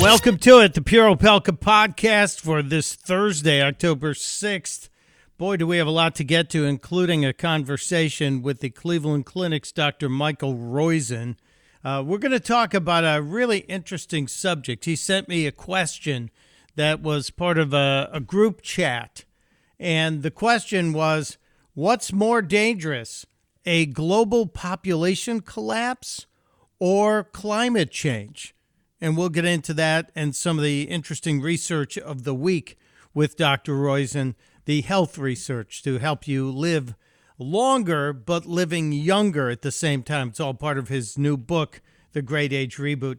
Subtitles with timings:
[0.00, 4.88] Welcome to it, the Pure Opelka podcast for this Thursday, October 6th.
[5.36, 9.26] Boy, do we have a lot to get to, including a conversation with the Cleveland
[9.26, 10.08] Clinic's Dr.
[10.08, 11.36] Michael Roizen.
[11.84, 14.86] Uh, we're going to talk about a really interesting subject.
[14.86, 16.30] He sent me a question
[16.76, 19.26] that was part of a, a group chat.
[19.78, 21.36] And the question was
[21.74, 23.26] What's more dangerous,
[23.66, 26.24] a global population collapse
[26.78, 28.54] or climate change?
[29.00, 32.78] And we'll get into that and some of the interesting research of the week
[33.14, 33.74] with Dr.
[33.74, 34.34] Roizen,
[34.66, 36.94] the health research to help you live
[37.38, 40.28] longer but living younger at the same time.
[40.28, 41.80] It's all part of his new book,
[42.12, 43.18] The Great Age Reboot.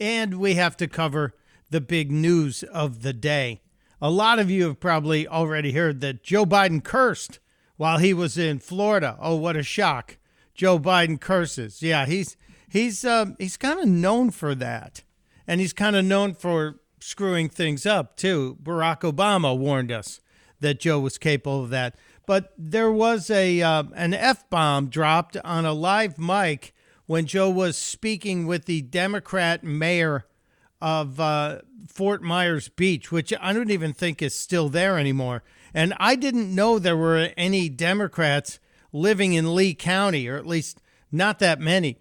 [0.00, 1.34] And we have to cover
[1.70, 3.60] the big news of the day.
[4.02, 7.38] A lot of you have probably already heard that Joe Biden cursed
[7.76, 9.16] while he was in Florida.
[9.20, 10.16] Oh, what a shock.
[10.54, 11.82] Joe Biden curses.
[11.82, 12.36] Yeah, he's
[12.68, 15.02] he's um, he's kind of known for that
[15.46, 18.58] and he's kind of known for screwing things up too.
[18.62, 20.20] Barack Obama warned us
[20.60, 21.96] that Joe was capable of that.
[22.26, 26.74] But there was a uh, an f bomb dropped on a live mic
[27.06, 30.26] when Joe was speaking with the Democrat mayor
[30.80, 35.42] of uh, Fort Myers Beach, which I don't even think is still there anymore.
[35.74, 38.60] And I didn't know there were any Democrats
[38.92, 40.80] living in Lee County, or at least
[41.10, 41.98] not that many.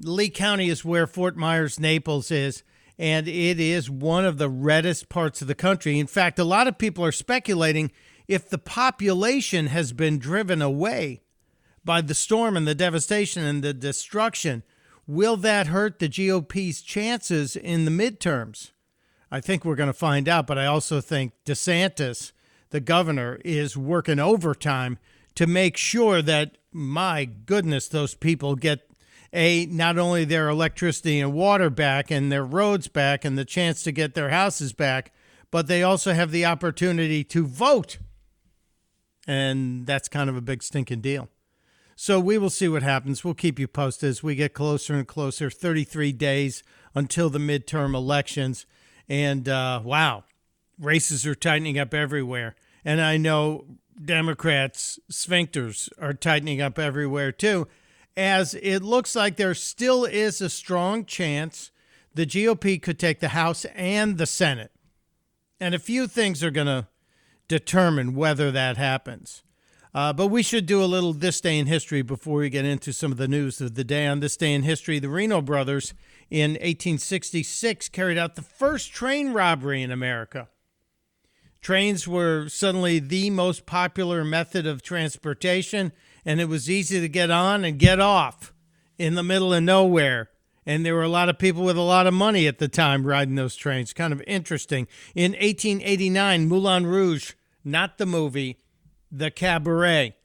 [0.00, 2.62] Lee County is where Fort Myers Naples is
[2.98, 5.98] and it is one of the reddest parts of the country.
[5.98, 7.90] In fact, a lot of people are speculating
[8.26, 11.22] if the population has been driven away
[11.84, 14.62] by the storm and the devastation and the destruction,
[15.06, 18.72] will that hurt the GOP's chances in the midterms?
[19.30, 22.32] I think we're going to find out, but I also think DeSantis,
[22.70, 24.98] the governor, is working overtime
[25.36, 28.85] to make sure that, my goodness, those people get
[29.36, 33.82] a not only their electricity and water back and their roads back and the chance
[33.82, 35.12] to get their houses back,
[35.50, 37.98] but they also have the opportunity to vote.
[39.26, 41.28] And that's kind of a big stinking deal.
[41.94, 43.24] So we will see what happens.
[43.24, 45.50] We'll keep you posted as we get closer and closer.
[45.50, 46.62] 33 days
[46.94, 48.64] until the midterm elections.
[49.06, 50.24] And uh, wow,
[50.80, 52.54] races are tightening up everywhere.
[52.86, 53.66] And I know
[54.02, 57.68] Democrats' sphincters are tightening up everywhere too
[58.16, 61.70] as it looks like there still is a strong chance
[62.14, 64.72] the GOP could take the House and the Senate.
[65.60, 66.88] And a few things are going to
[67.46, 69.42] determine whether that happens.
[69.94, 72.92] Uh, but we should do a little this day in history before we get into
[72.92, 74.06] some of the news of the day.
[74.06, 75.94] On this day in history, the Reno brothers
[76.30, 80.48] in 1866 carried out the first train robbery in America.
[81.62, 85.92] Trains were suddenly the most popular method of transportation
[86.26, 88.52] and it was easy to get on and get off
[88.98, 90.28] in the middle of nowhere.
[90.66, 93.06] And there were a lot of people with a lot of money at the time
[93.06, 93.92] riding those trains.
[93.92, 94.88] Kind of interesting.
[95.14, 97.34] In 1889, Moulin Rouge,
[97.64, 98.58] not the movie,
[99.10, 100.16] the cabaret,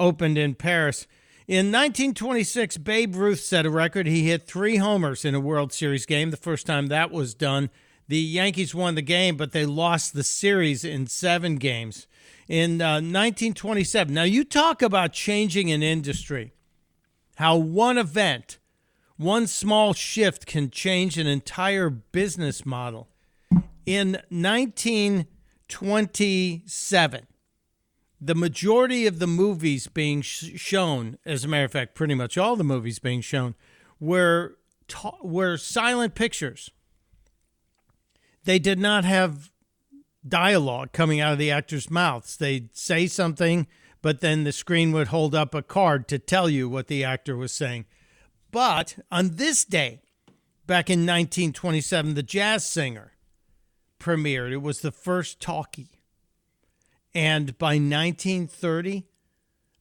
[0.00, 1.06] opened in Paris.
[1.46, 4.06] In 1926, Babe Ruth set a record.
[4.06, 7.68] He hit three homers in a World Series game, the first time that was done.
[8.08, 12.06] The Yankees won the game, but they lost the series in seven games
[12.48, 14.14] in uh, 1927.
[14.14, 16.52] Now, you talk about changing an industry,
[17.36, 18.58] how one event,
[19.16, 23.08] one small shift can change an entire business model.
[23.86, 27.26] In 1927,
[28.20, 32.38] the majority of the movies being sh- shown, as a matter of fact, pretty much
[32.38, 33.54] all the movies being shown,
[34.00, 34.56] were
[34.88, 36.70] ta- were silent pictures.
[38.44, 39.50] They did not have
[40.26, 42.36] dialogue coming out of the actors' mouths.
[42.36, 43.66] They'd say something,
[44.02, 47.36] but then the screen would hold up a card to tell you what the actor
[47.36, 47.86] was saying.
[48.50, 50.00] But on this day,
[50.66, 53.12] back in 1927, The Jazz Singer
[53.98, 54.52] premiered.
[54.52, 56.00] It was the first talkie.
[57.14, 59.06] And by 1930,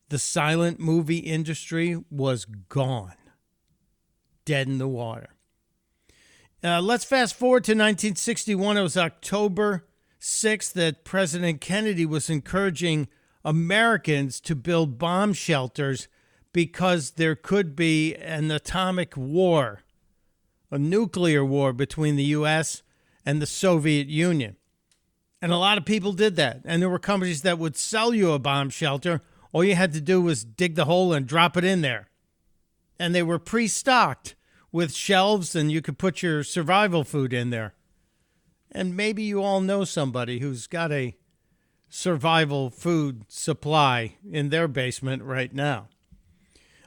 [0.10, 3.16] the silent movie industry was gone,
[4.46, 5.30] dead in the water.
[6.64, 8.78] Uh, let's fast forward to 1961.
[8.78, 9.86] It was October
[10.26, 13.10] Six, that President Kennedy was encouraging
[13.44, 16.08] Americans to build bomb shelters
[16.54, 19.82] because there could be an atomic war,
[20.72, 22.84] a nuclear war between the U.S.
[23.26, 24.56] and the Soviet Union.
[25.42, 26.62] And a lot of people did that.
[26.64, 29.22] And there were companies that would sell you a bomb shelter.
[29.52, 32.08] All you had to do was dig the hole and drop it in there.
[32.98, 34.36] And they were pre stocked
[34.72, 37.74] with shelves, and you could put your survival food in there.
[38.74, 41.16] And maybe you all know somebody who's got a
[41.90, 45.88] survival food supply in their basement right now.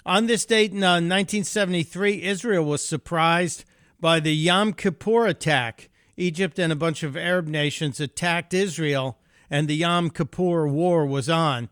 [0.04, 3.64] On this date in uh, 1973, Israel was surprised
[4.00, 9.18] by the Yom Kippur attack Egypt and a bunch of Arab nations attacked Israel,
[9.50, 11.68] and the Yom Kippur War was on,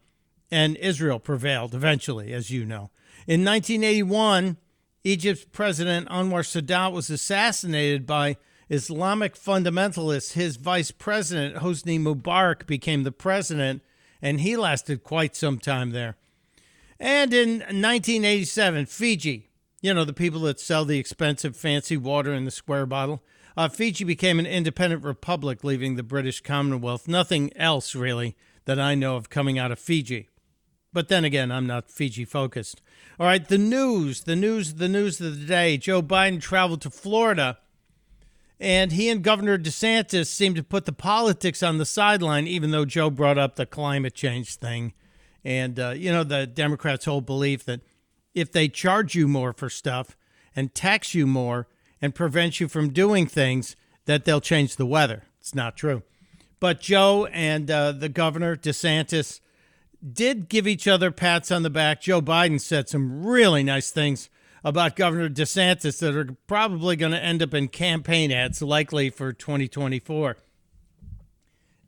[0.51, 2.91] and Israel prevailed eventually, as you know.
[3.27, 4.59] In 1981,
[5.03, 8.37] Egypt's President Anwar Sadat was assassinated by
[8.75, 10.33] Islamic fundamentalists.
[10.33, 13.83] His vice president, Hosni Mubarak, became the president,
[14.21, 16.17] and he lasted quite some time there.
[16.99, 19.51] And in 1987, Fiji,
[19.81, 23.23] you know, the people that sell the expensive fancy water in the square bottle,
[23.57, 27.07] uh, Fiji became an independent republic, leaving the British Commonwealth.
[27.07, 30.29] Nothing else, really, that I know of coming out of Fiji.
[30.93, 32.81] But then again, I'm not Fiji focused.
[33.19, 35.77] All right, the news, the news, the news of the day.
[35.77, 37.59] Joe Biden traveled to Florida,
[38.61, 42.85] and he and Governor DeSantis seemed to put the politics on the sideline, even though
[42.85, 44.93] Joe brought up the climate change thing.
[45.45, 47.81] And, uh, you know, the Democrats' whole belief that
[48.35, 50.17] if they charge you more for stuff
[50.57, 51.69] and tax you more
[52.01, 55.25] and prevent you from doing things, that they'll change the weather.
[55.41, 56.03] It's not true.
[56.61, 59.41] But Joe and uh, the governor, DeSantis,
[60.13, 62.01] did give each other pats on the back.
[62.01, 64.29] Joe Biden said some really nice things
[64.65, 69.33] about Governor DeSantis that are probably going to end up in campaign ads, likely for
[69.33, 70.39] 2024.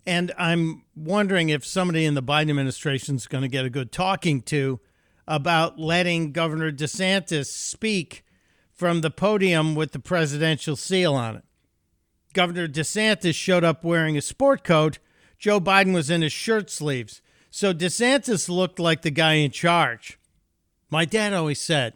[0.06, 3.90] And I'm wondering if somebody in the Biden administration is going to get a good
[3.90, 4.78] talking to
[5.26, 8.24] about letting Governor DeSantis speak
[8.72, 11.44] from the podium with the presidential seal on it.
[12.34, 14.98] Governor DeSantis showed up wearing a sport coat.
[15.38, 17.22] Joe Biden was in his shirt sleeves.
[17.50, 20.18] So DeSantis looked like the guy in charge.
[20.90, 21.94] My dad always said,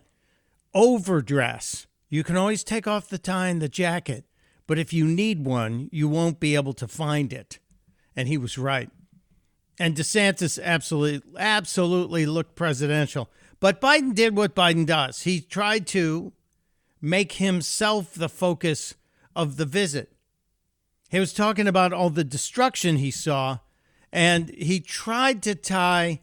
[0.75, 1.87] overdress.
[2.09, 4.25] You can always take off the tie and the jacket,
[4.67, 7.59] but if you need one, you won't be able to find it.
[8.17, 8.91] And he was right.
[9.79, 13.31] And DeSantis absolutely absolutely looked presidential.
[13.61, 15.23] But Biden did what Biden does.
[15.23, 16.33] He tried to
[17.01, 18.95] make himself the focus
[19.35, 20.13] of the visit.
[21.11, 23.59] He was talking about all the destruction he saw,
[24.13, 26.21] and he tried to tie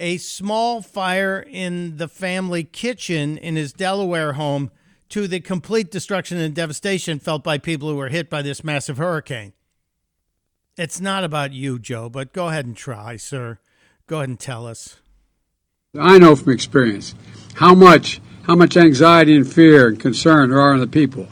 [0.00, 4.70] a small fire in the family kitchen in his Delaware home
[5.10, 8.96] to the complete destruction and devastation felt by people who were hit by this massive
[8.96, 9.52] hurricane.
[10.76, 13.58] It's not about you, Joe, but go ahead and try, sir.
[14.06, 14.96] Go ahead and tell us.
[15.98, 17.14] I know from experience
[17.54, 21.28] how much how much anxiety and fear and concern there are in the people.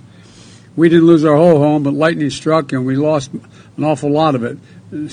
[0.76, 4.34] We didn't lose our whole home, but lightning struck and we lost an awful lot
[4.34, 4.58] of it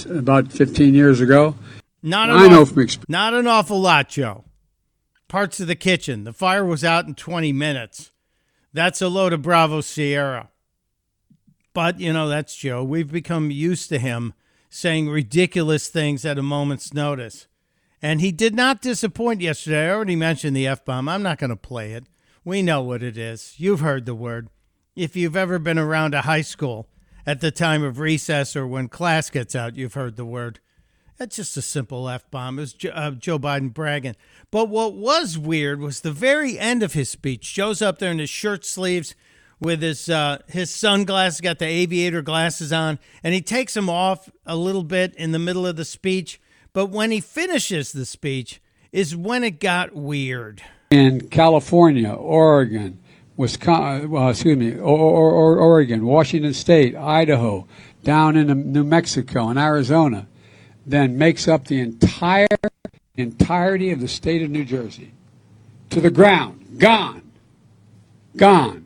[0.05, 1.55] about 15 years ago.
[2.05, 3.09] Not I know from experience.
[3.09, 4.45] Not an awful lot, Joe.
[5.27, 6.23] Parts of the kitchen.
[6.23, 8.11] The fire was out in 20 minutes.
[8.71, 10.49] That's a load of Bravo Sierra.
[11.73, 12.83] But, you know, that's Joe.
[12.83, 14.35] We've become used to him
[14.69, 17.47] saying ridiculous things at a moment's notice.
[18.03, 19.87] And he did not disappoint yesterday.
[19.87, 21.09] I already mentioned the F bomb.
[21.09, 22.05] I'm not going to play it.
[22.43, 23.55] We know what it is.
[23.57, 24.49] You've heard the word.
[24.95, 26.87] If you've ever been around a high school
[27.25, 30.59] at the time of recess or when class gets out, you've heard the word.
[31.17, 32.59] That's just a simple F bomb.
[32.59, 34.15] It was uh, Joe Biden bragging.
[34.51, 37.53] But what was weird was the very end of his speech.
[37.53, 39.15] Joe's up there in his shirt sleeves
[39.59, 44.29] with his uh, his sunglasses, got the aviator glasses on, and he takes them off
[44.45, 46.41] a little bit in the middle of the speech.
[46.73, 50.61] But when he finishes the speech, is when it got weird.
[50.89, 52.99] In California, Oregon,
[53.35, 57.67] Wisconsin, well, excuse me, or, or, or Oregon, Washington State, Idaho,
[58.03, 60.27] down in New Mexico and Arizona,
[60.85, 62.47] then makes up the entire
[63.15, 65.11] entirety of the state of New Jersey
[65.89, 67.31] to the ground, gone,
[68.35, 68.85] gone.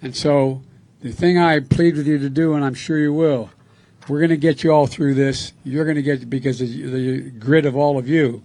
[0.00, 0.62] And so,
[1.00, 3.50] the thing I plead with you to do, and I'm sure you will,
[4.08, 5.52] we're going to get you all through this.
[5.64, 8.42] You're going to get because of the grit of all of you.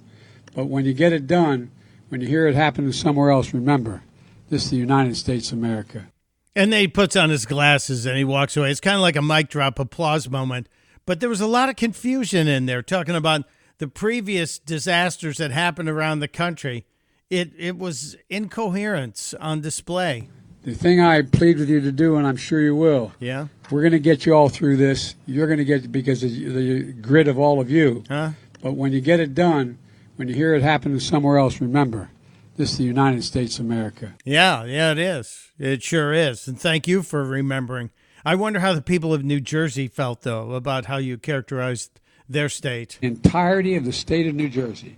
[0.56, 1.72] But when you get it done,
[2.10, 4.04] when you hear it happen somewhere else, remember
[4.50, 6.08] this is the United States of America.
[6.56, 8.72] And then he puts on his glasses and he walks away.
[8.72, 10.68] It's kind of like a mic drop applause moment.
[11.06, 13.44] But there was a lot of confusion in there talking about
[13.80, 16.86] the previous disasters that happened around the country.
[17.30, 20.30] It it was incoherence on display.
[20.64, 23.14] The thing I plead with you to do, and I'm sure you will.
[23.20, 23.48] Yeah.
[23.72, 25.16] We're going to get you all through this.
[25.26, 28.04] You're going to get because of the grit of all of you.
[28.08, 28.32] Huh?
[28.62, 29.80] But when you get it done,
[30.18, 32.12] when you hear it happen somewhere else, remember
[32.58, 34.14] this is the United States of America.
[34.24, 35.50] Yeah, yeah, it is.
[35.58, 36.48] It sure is.
[36.48, 37.90] And thank you for remembering.
[38.24, 42.00] I wonder how the people of New Jersey felt, though, about how you characterized
[42.30, 43.00] their state.
[43.02, 44.98] Entirety of the state of New Jersey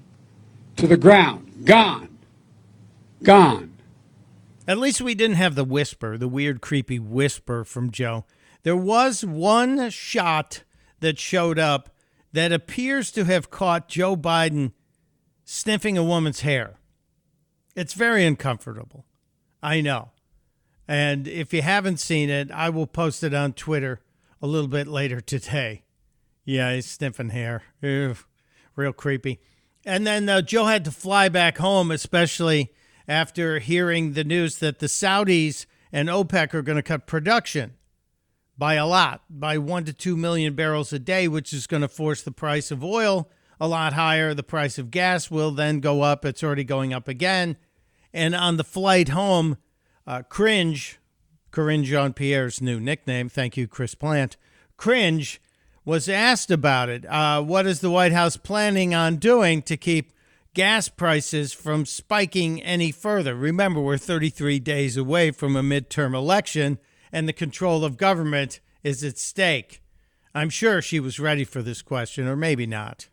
[0.76, 2.18] to the ground, gone,
[3.24, 3.74] gone.
[4.68, 8.26] At least we didn't have the whisper, the weird, creepy whisper from Joe.
[8.64, 10.64] There was one shot
[11.02, 11.90] that showed up
[12.32, 14.72] that appears to have caught Joe Biden
[15.44, 16.76] sniffing a woman's hair.
[17.76, 19.06] It's very uncomfortable.
[19.62, 20.13] I know.
[20.94, 24.00] And if you haven't seen it, I will post it on Twitter
[24.44, 25.86] a little bit later today.
[26.46, 27.64] Yeah, he's sniffing hair.
[27.82, 28.16] Ew,
[28.76, 29.40] real creepy.
[29.88, 32.72] And then uh, Joe had to fly back home, especially
[33.08, 37.74] after hearing the news that the Saudis and OPEC are going to cut production
[38.56, 41.88] by a lot, by one to two million barrels a day, which is going to
[41.88, 44.36] force the price of oil a lot higher.
[44.36, 46.24] The price of gas will then go up.
[46.24, 47.58] It's already going up again.
[48.14, 49.58] And on the flight home,
[50.06, 51.00] uh, Cringe,
[51.52, 54.38] Karine Jean Pierre's new nickname, thank you, Chris Plante.
[54.78, 55.42] Cringe
[55.86, 57.06] was asked about it.
[57.06, 60.14] Uh, what is the White House planning on doing to keep
[60.54, 63.36] gas prices from spiking any further?
[63.36, 66.80] Remember, we're 33 days away from a midterm election,
[67.12, 69.82] and the control of government is at stake.
[70.36, 73.08] I'm sure she was ready for this question, or maybe not.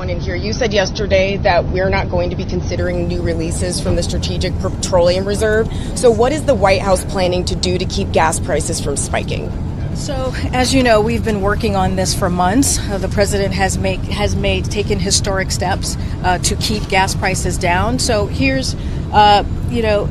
[0.00, 0.34] One in here.
[0.34, 4.58] You said yesterday that we're not going to be considering new releases from the Strategic
[4.60, 5.70] Petroleum Reserve.
[5.94, 9.52] So, what is the White House planning to do to keep gas prices from spiking?
[9.94, 12.78] So, as you know, we've been working on this for months.
[12.78, 17.58] Uh, the president has make has made taken historic steps uh, to keep gas prices
[17.58, 17.98] down.
[17.98, 18.74] So here's,
[19.12, 20.08] uh, you know,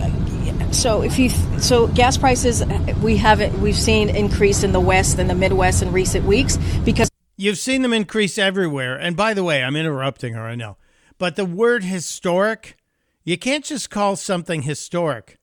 [0.70, 2.64] so if you so gas prices
[3.02, 7.10] we haven't we've seen increase in the West and the Midwest in recent weeks because
[7.40, 8.98] you've seen them increase everywhere.
[8.98, 10.42] And by the way, I'm interrupting her.
[10.42, 10.76] I know,
[11.18, 12.78] but the word historic,
[13.24, 15.40] you can't just call something historic,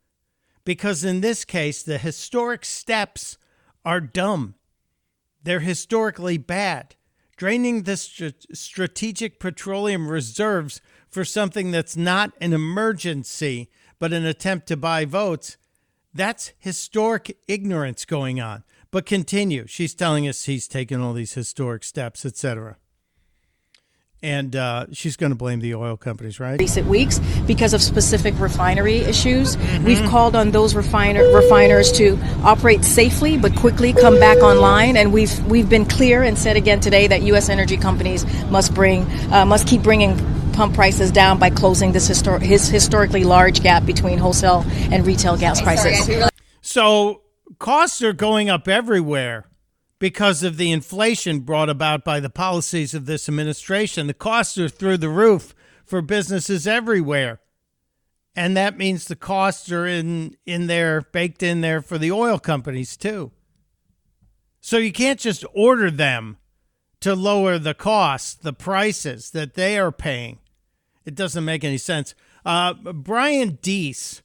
[0.65, 3.38] because in this case, the historic steps
[3.85, 4.57] are dumb.
[5.43, 6.97] They're historically bad.
[7.37, 14.67] Draining the st- strategic petroleum reserves for something that's not an emergency, but an attempt
[14.69, 15.57] to buy votes,
[16.12, 18.65] that's historic ignorance going on.
[18.97, 19.67] But continue.
[19.67, 22.79] She's telling us he's taken all these historic steps, etc
[24.23, 26.59] and uh, she's going to blame the oil companies, right?
[26.59, 29.57] Recent weeks because of specific refinery issues.
[29.57, 29.85] Mm-hmm.
[29.85, 35.12] We've called on those refiner, refiners to operate safely but quickly come back online, and
[35.12, 37.50] we've we've been clear and said again today that U.S.
[37.50, 40.17] energy companies must bring uh, must keep bringing
[40.55, 45.37] pump prices down by closing this histor- his historically large gap between wholesale and retail
[45.37, 46.31] gas prices.
[46.62, 47.21] So
[47.59, 49.47] costs are going up everywhere
[49.99, 54.07] because of the inflation brought about by the policies of this administration.
[54.07, 57.41] The costs are through the roof for businesses everywhere.
[58.35, 62.38] And that means the costs are in, in there, baked in there for the oil
[62.38, 63.33] companies too.
[64.61, 66.37] So you can't just order them
[67.00, 70.38] to lower the costs, the prices that they are paying.
[71.05, 72.15] It doesn't make any sense.
[72.45, 74.23] Uh, Brian Deese,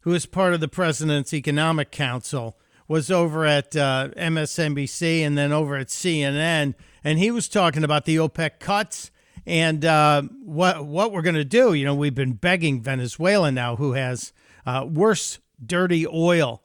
[0.00, 2.57] who is part of the President's Economic Council,
[2.88, 8.06] was over at uh, MSNBC and then over at CNN, and he was talking about
[8.06, 9.10] the OPEC cuts
[9.46, 11.74] and uh, what what we're going to do.
[11.74, 14.32] You know, we've been begging Venezuela now, who has
[14.66, 16.62] uh, worse dirty oil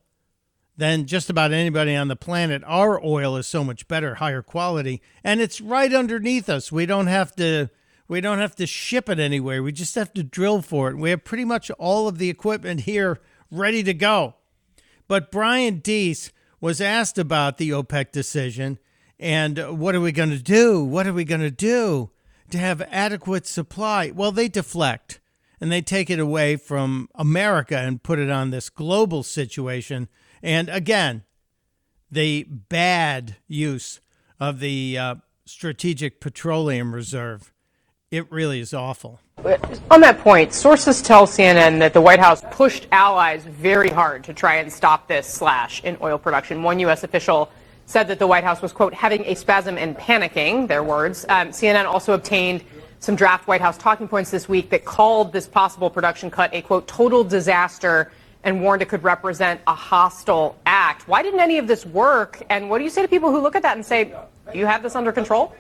[0.76, 2.64] than just about anybody on the planet.
[2.66, 6.72] Our oil is so much better, higher quality, and it's right underneath us.
[6.72, 7.70] We don't have to.
[8.06, 9.64] We don't have to ship it anywhere.
[9.64, 10.98] We just have to drill for it.
[10.98, 14.36] We have pretty much all of the equipment here ready to go.
[15.08, 18.80] But Brian Deese was asked about the OPEC decision
[19.20, 20.84] and what are we going to do?
[20.84, 22.10] What are we going to do
[22.50, 24.12] to have adequate supply?
[24.14, 25.22] Well, they deflect
[25.62, 30.10] and they take it away from America and put it on this global situation.
[30.42, 31.24] And again,
[32.12, 34.02] the bad use
[34.42, 37.53] of the uh, Strategic Petroleum Reserve
[38.14, 39.20] it really is awful.
[39.90, 44.36] On that point, sources tell CNN that the White House pushed allies very hard to
[44.36, 46.62] try and stop this slash in oil production.
[46.62, 47.04] One U.S.
[47.04, 47.52] official
[47.88, 51.26] said that the White House was, quote, having a spasm and panicking, their words.
[51.28, 52.64] Um, CNN also obtained
[53.00, 56.62] some draft White House talking points this week that called this possible production cut a,
[56.62, 58.12] quote, total disaster
[58.44, 61.08] and warned it could represent a hostile act.
[61.08, 62.44] Why didn't any of this work?
[62.52, 64.14] And what do you say to people who look at that and say,
[64.54, 65.56] you have this under control?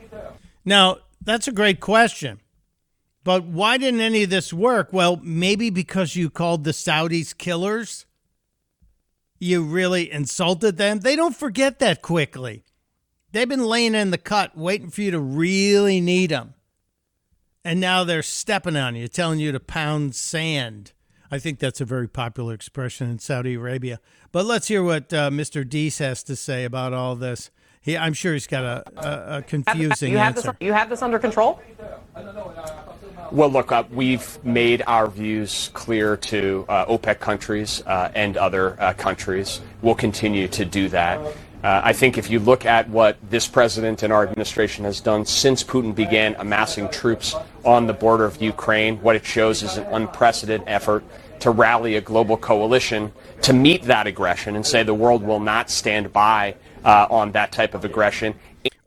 [0.64, 2.40] Now, that's a great question.
[3.24, 4.92] But why didn't any of this work?
[4.92, 8.06] Well, maybe because you called the Saudis killers.
[9.40, 11.00] You really insulted them.
[11.00, 12.64] They don't forget that quickly.
[13.32, 16.54] They've been laying in the cut, waiting for you to really need them.
[17.66, 20.92] And now they're stepping on you, telling you to pound sand.
[21.32, 24.00] I think that's a very popular expression in Saudi Arabia.
[24.32, 25.68] But let's hear what uh, Mr.
[25.68, 27.50] Deese has to say about all this.
[27.84, 30.54] He, I'm sure he's got a, a, a confusing you have answer.
[30.54, 31.62] This, you have this under control?
[33.30, 38.82] Well, look, uh, we've made our views clear to uh, OPEC countries uh, and other
[38.82, 39.60] uh, countries.
[39.82, 41.20] We'll continue to do that.
[41.64, 45.26] Uh, I think if you look at what this president and our administration has done
[45.26, 47.36] since Putin began amassing troops
[47.66, 51.04] on the border of Ukraine, what it shows is an unprecedented effort
[51.40, 53.12] to rally a global coalition
[53.42, 57.52] to meet that aggression and say the world will not stand by uh, on that
[57.52, 58.36] type of aggression.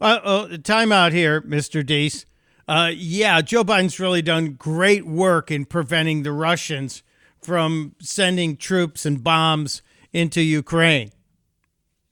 [0.00, 1.84] Uh, time out here, Mr.
[1.84, 2.26] Deese.
[2.68, 7.02] Uh, yeah, Joe Biden's really done great work in preventing the Russians
[7.40, 11.12] from sending troops and bombs into Ukraine.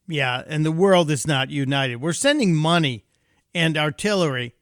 [0.06, 1.96] Yeah, and the world is not united.
[1.96, 3.04] We're sending money
[3.54, 4.54] and artillery,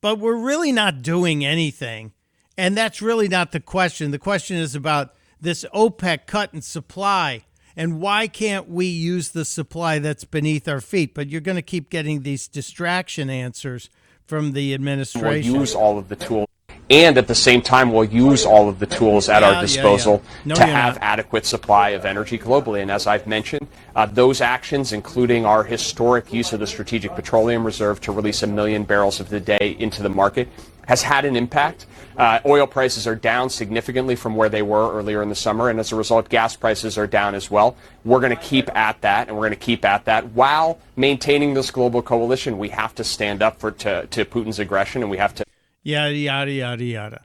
[0.00, 2.12] but we're really not doing anything.
[2.58, 4.10] And that's really not the question.
[4.10, 7.44] The question is about this OPEC cut in supply
[7.76, 11.14] and why can't we use the supply that's beneath our feet?
[11.14, 13.90] But you're going to keep getting these distraction answers
[14.24, 15.52] from the administration.
[15.52, 16.48] We'll use all of the tools.
[16.88, 20.22] And at the same time, we'll use all of the tools at Yeah, our disposal
[20.24, 20.40] yeah.
[20.44, 21.02] No, to have not.
[21.02, 22.80] adequate supply of energy globally.
[22.80, 23.66] And as I've mentioned,
[23.96, 28.46] uh, those actions, including our historic use of the Strategic Petroleum Reserve to release a
[28.46, 30.48] million barrels of the day into the market,
[30.86, 31.86] has had an impact.
[32.16, 35.78] Uh, oil prices are down significantly from where they were earlier in the summer, and
[35.78, 37.76] as a result, gas prices are down as well.
[38.04, 41.54] We're going to keep at that, and we're going to keep at that while maintaining
[41.54, 42.56] this global coalition.
[42.58, 45.44] We have to stand up for to, to Putin's aggression, and we have to
[45.82, 47.24] yada yada yada yada.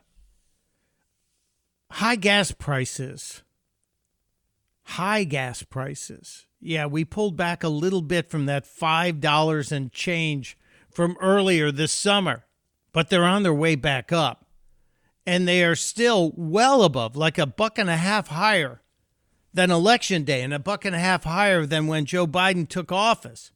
[1.90, 3.42] High gas prices.
[4.84, 6.46] High gas prices.
[6.60, 10.56] Yeah, we pulled back a little bit from that five dollars and change
[10.90, 12.44] from earlier this summer,
[12.92, 14.46] but they're on their way back up,
[15.26, 18.82] and they are still well above, like a buck and a half higher
[19.54, 22.90] than election day, and a buck and a half higher than when Joe Biden took
[22.90, 23.50] office.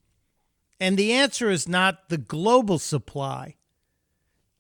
[0.79, 3.57] And the answer is not the global supply.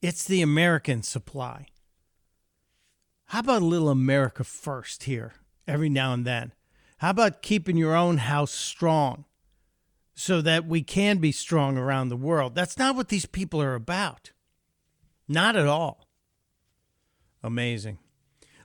[0.00, 1.66] It's the American supply.
[3.26, 5.34] How about a little America first here
[5.66, 6.52] every now and then?
[6.98, 9.24] How about keeping your own house strong
[10.14, 12.54] so that we can be strong around the world?
[12.54, 14.30] That's not what these people are about.
[15.28, 16.06] Not at all.
[17.42, 17.98] Amazing.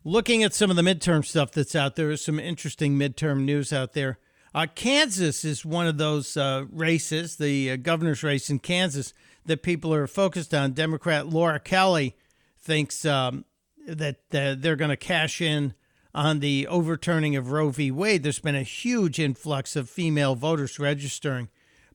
[0.04, 3.72] Looking at some of the midterm stuff that's out there, there's some interesting midterm news
[3.72, 4.18] out there.
[4.54, 9.14] Uh, Kansas is one of those uh, races, the uh, governor's race in Kansas,
[9.46, 10.74] that people are focused on.
[10.74, 12.16] Democrat Laura Kelly
[12.60, 13.46] thinks um,
[13.88, 15.74] that they're going to cash in
[16.14, 17.92] on the overturning of Roe v.
[17.92, 18.24] Wade.
[18.24, 21.50] There's been a huge influx of female voters registering,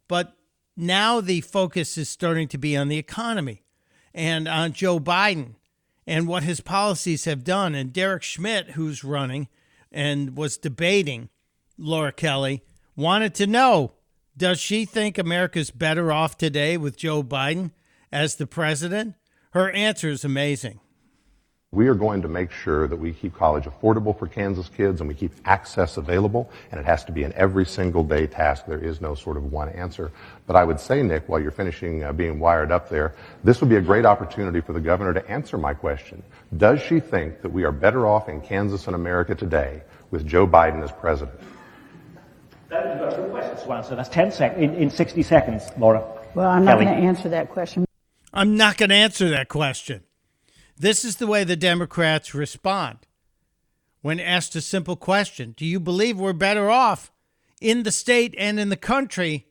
[0.09, 0.35] but
[0.77, 3.63] now the focus is starting to be on the economy
[4.17, 5.55] and on Joe Biden
[6.07, 7.75] and what his policies have done.
[7.75, 9.47] And Derek Schmidt, who's running
[9.93, 11.29] and was debating
[11.79, 12.65] Laura Kelly,
[12.97, 13.93] wanted to know
[14.37, 17.71] does she think America's better off today with Joe Biden
[18.13, 19.15] as the president?
[19.53, 20.81] Her answer is amazing.
[21.73, 25.09] We are going to make sure that we keep college affordable for Kansas kids and
[25.09, 28.65] we keep access available, and it has to be an every single day task.
[28.67, 30.11] There is no sort of one answer.
[30.47, 33.69] But I would say, Nick, while you're finishing uh, being wired up there, this would
[33.69, 36.23] be a great opportunity for the governor to answer my question.
[36.57, 40.47] Does she think that we are better off in Kansas and America today with Joe
[40.47, 41.39] Biden as president?
[42.71, 43.97] That is a good question to answer.
[43.97, 46.03] That's 10 sec- in, in 60 seconds, Laura.
[46.35, 47.85] Well, I'm not going to answer that question.
[48.33, 50.05] I'm not going to answer that question.
[50.79, 52.99] This is the way the Democrats respond
[54.03, 57.11] when asked a simple question Do you believe we're better off
[57.61, 59.47] in the state and in the country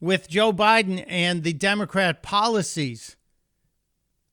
[0.00, 3.16] with Joe Biden and the Democrat policies?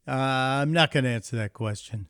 [0.07, 2.07] Uh, I'm not going to answer that question.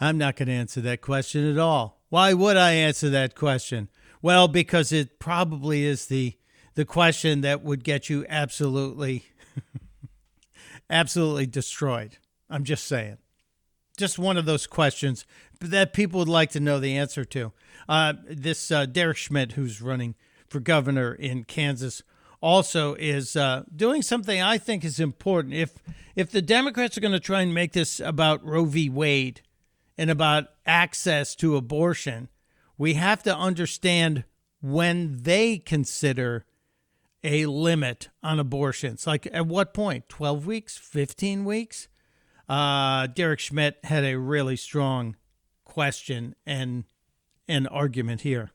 [0.00, 2.00] I'm not going to answer that question at all.
[2.08, 3.88] Why would I answer that question?
[4.22, 6.36] Well, because it probably is the
[6.74, 9.24] the question that would get you absolutely
[10.90, 12.16] absolutely destroyed.
[12.48, 13.18] I'm just saying.
[14.00, 15.26] Just one of those questions
[15.60, 17.52] that people would like to know the answer to.
[17.86, 20.14] Uh, this uh, Derek Schmidt, who's running
[20.48, 22.02] for governor in Kansas,
[22.40, 25.52] also is uh, doing something I think is important.
[25.52, 25.74] If
[26.16, 28.88] if the Democrats are going to try and make this about Roe v.
[28.88, 29.42] Wade
[29.98, 32.30] and about access to abortion,
[32.78, 34.24] we have to understand
[34.62, 36.46] when they consider
[37.22, 39.06] a limit on abortions.
[39.06, 40.08] Like at what point?
[40.08, 40.78] 12 weeks?
[40.78, 41.88] 15 weeks?
[42.50, 45.14] Uh, Derek Schmidt had a really strong
[45.64, 46.82] question and
[47.46, 48.50] an argument here.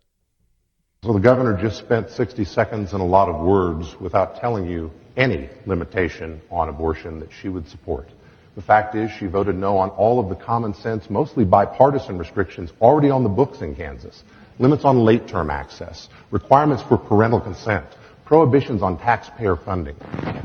[1.06, 4.92] So the governor just spent 60 seconds and a lot of words without telling you
[5.16, 8.10] any limitation on abortion that she would support.
[8.58, 12.74] The fact is she voted no on all of the common sense, mostly bipartisan restrictions
[12.82, 14.26] already on the books in Kansas.
[14.60, 17.86] Limits on late term access, requirements for parental consent,
[18.26, 19.96] prohibitions on taxpayer funding.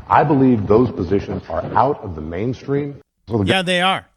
[0.09, 3.03] I believe those positions are out of the mainstream.
[3.31, 4.09] The Yeah, they are.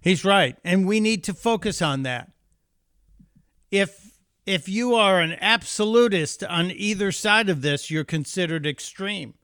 [0.00, 2.30] He's right, and we need to focus on that.
[3.70, 4.12] If
[4.44, 9.34] if you are an absolutist on either side of this, you're considered extreme.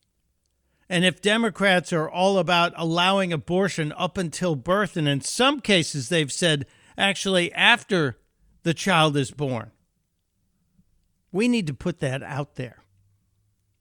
[0.89, 6.09] And if Democrats are all about allowing abortion up until birth, and in some cases
[6.09, 8.19] they've said actually after
[8.63, 9.73] the child is born.
[11.31, 12.83] We need to put that out there.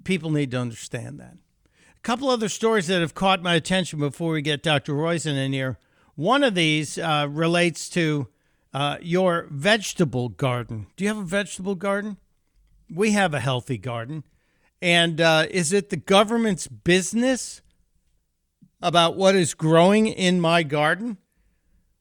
[0.04, 1.38] People need to understand that.
[2.02, 4.94] A couple other stories that have caught my attention before we get Dr.
[4.94, 5.78] Roizen in here.
[6.16, 8.28] One of these uh, relates to
[8.74, 10.88] uh, your vegetable garden.
[10.96, 12.18] Do you have a vegetable garden?
[12.90, 14.24] We have a healthy garden.
[14.82, 17.62] And uh, is it the government's business
[18.82, 21.20] about what is growing in my garden?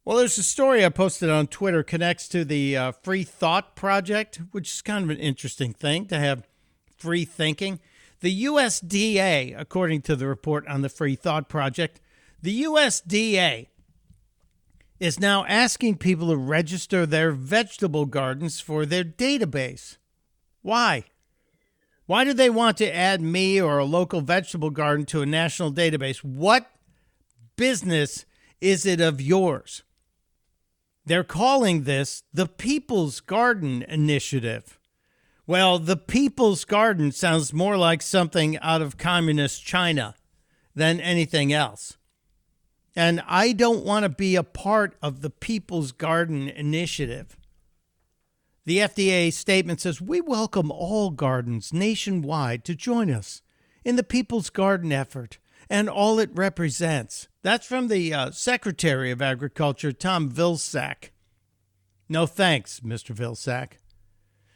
[0.07, 4.41] Well, there's a story I posted on Twitter connects to the uh, Free Thought Project,
[4.53, 6.49] which is kind of an interesting thing to have
[6.97, 7.81] free thinking.
[8.21, 12.01] The USDA, according to the report on the Free Thought Project,
[12.43, 13.69] the USDA
[14.99, 19.97] is now asking people to register their vegetable gardens for their database.
[20.61, 21.05] Why?
[22.05, 25.73] Why do they want to add me or a local vegetable garden to a national
[25.73, 26.19] database?
[26.19, 26.71] What
[27.57, 28.27] business
[28.61, 29.83] is it of yours?
[31.07, 34.80] They're calling this the People's Garden Initiative.
[35.51, 40.15] Well, the People's Garden sounds more like something out of communist China
[40.77, 41.97] than anything else.
[42.95, 47.37] And I don't want to be a part of the People's Garden Initiative.
[48.65, 53.43] The FDA statement says we welcome all gardens nationwide to join us
[53.85, 57.27] in the People's Garden effort and all it represents.
[57.43, 61.11] That's from the uh, Secretary of Agriculture, Tom Vilsack.
[62.09, 63.13] No thanks, Mr.
[63.13, 63.81] Vilsack.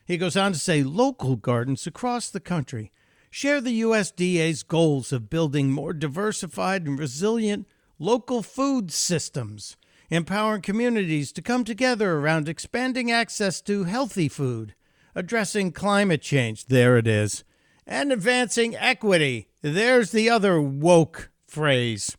[0.07, 2.93] He goes on to say local gardens across the country
[3.31, 7.67] share the USDA's goals of building more diversified and resilient
[7.99, 9.77] local food systems,
[10.09, 14.77] empowering communities to come together around expanding access to healthy food,
[15.17, 16.67] addressing climate change.
[16.67, 17.43] There it is.
[17.87, 19.49] And advancing equity.
[19.63, 22.17] There's the other woke phrase.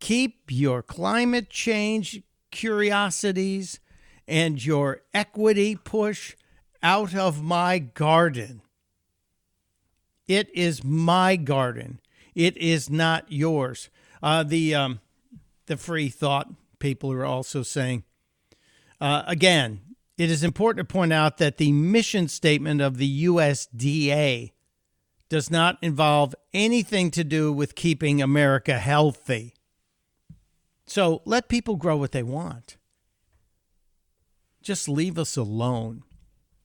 [0.00, 3.78] Keep your climate change curiosities
[4.26, 6.34] and your equity push
[6.82, 8.62] out of my garden.
[10.26, 12.00] It is my garden.
[12.34, 13.90] It is not yours.
[14.22, 15.00] Uh, the um,
[15.66, 18.04] the free thought people are also saying
[19.00, 19.80] uh, again.
[20.16, 24.52] It is important to point out that the mission statement of the USDA
[25.28, 29.54] does not involve anything to do with keeping America healthy.
[30.86, 32.76] So let people grow what they want.
[34.64, 36.02] Just leave us alone.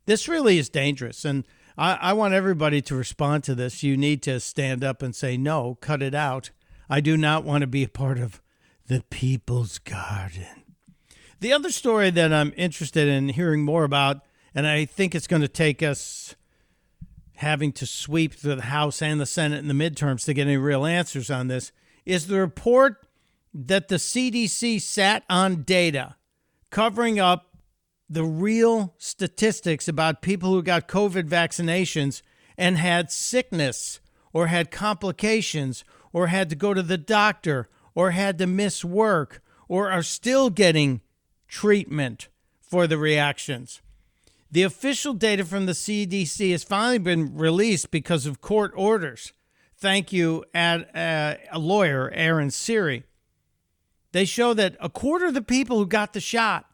[0.06, 1.26] This really is dangerous.
[1.26, 1.46] And
[1.78, 3.84] I, I, want everybody to respond to this.
[3.84, 6.50] You need to stand up and say, no, cut it out.
[6.90, 8.42] I do not want to be a part of
[8.88, 10.64] the people's garden.
[11.42, 14.22] The other story that I'm interested in hearing more about,
[14.56, 16.36] and I think it's going to take us
[17.36, 20.58] having to sweep through the House and the Senate in the midterms to get any
[20.58, 21.72] real answers on this,
[22.06, 23.06] is the report
[23.54, 26.16] that the CDC sat on data
[26.70, 27.49] covering up
[28.10, 32.22] the real statistics about people who got COVID vaccinations
[32.58, 34.00] and had sickness
[34.34, 39.42] or had complications or had to go to the doctor or had to miss work
[39.68, 41.02] or are still getting
[41.48, 42.28] treatment
[42.60, 43.82] for the reactions.
[44.52, 49.34] The official data from the CDC has finally been released because of court orders.
[49.78, 53.04] Thank you, at, uh, a lawyer, Aaron Siri.
[54.12, 56.66] They show that a quarter of the people who got the shot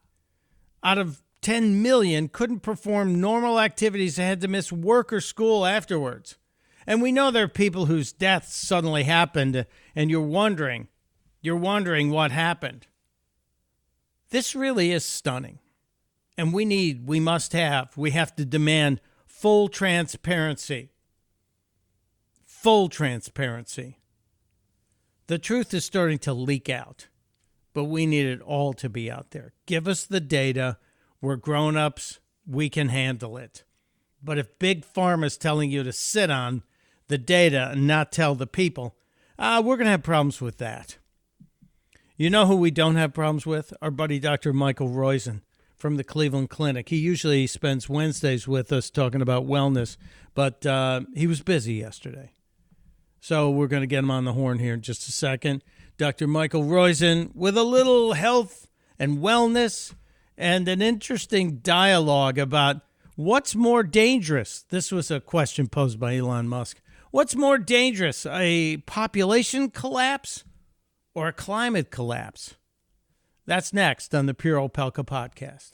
[0.81, 5.63] out of 10 million couldn't perform normal activities and had to miss work or school
[5.63, 6.39] afterwards.
[6.87, 10.87] And we know there are people whose deaths suddenly happened, and you're wondering,
[11.41, 12.87] you're wondering what happened.
[14.31, 15.59] This really is stunning.
[16.35, 20.93] And we need, we must have, we have to demand full transparency.
[22.43, 23.99] Full transparency.
[25.27, 27.07] The truth is starting to leak out,
[27.75, 29.53] but we need it all to be out there.
[29.67, 30.79] Give us the data.
[31.25, 32.19] We're grown ups.
[32.45, 33.63] We can handle it.
[34.23, 36.61] But if Big Pharma is telling you to sit on
[37.07, 38.95] the data and not tell the people,
[39.39, 40.99] uh, we're going to have problems with that.
[42.15, 43.73] You know who we don't have problems with?
[43.81, 44.53] Our buddy Dr.
[44.53, 45.41] Michael Roizen
[45.75, 46.89] from the Cleveland Clinic.
[46.89, 49.97] He usually spends Wednesdays with us talking about wellness,
[50.35, 52.33] but uh, he was busy yesterday.
[53.19, 55.63] So we're going to get him on the horn here in just a second.
[55.97, 56.27] Dr.
[56.27, 58.67] Michael Roizen with a little health
[58.99, 59.95] and wellness
[60.37, 62.81] and an interesting dialogue about
[63.15, 64.65] what's more dangerous.
[64.69, 66.81] This was a question posed by Elon Musk.
[67.11, 70.43] What's more dangerous, a population collapse
[71.13, 72.55] or a climate collapse?
[73.45, 75.73] That's next on the Pure Opelka podcast.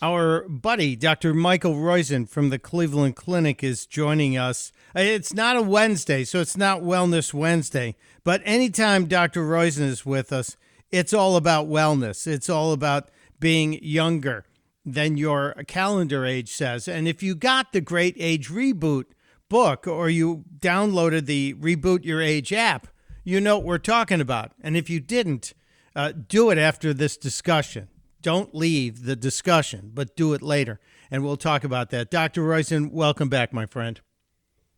[0.00, 1.34] Our buddy, Dr.
[1.34, 4.72] Michael Roizen from the Cleveland Clinic, is joining us.
[4.94, 9.42] It's not a Wednesday, so it's not Wellness Wednesday, but anytime Dr.
[9.42, 10.56] Roizen is with us,
[10.90, 12.26] it's all about wellness.
[12.26, 14.44] It's all about being younger
[14.84, 16.88] than your calendar age says.
[16.88, 19.04] And if you got the Great Age Reboot
[19.48, 22.88] book or you downloaded the Reboot Your Age app,
[23.24, 24.52] you know what we're talking about.
[24.62, 25.52] And if you didn't,
[25.94, 27.88] uh, do it after this discussion.
[28.22, 30.80] Don't leave the discussion, but do it later.
[31.10, 32.10] And we'll talk about that.
[32.10, 32.42] Dr.
[32.42, 34.00] Roizen, welcome back, my friend.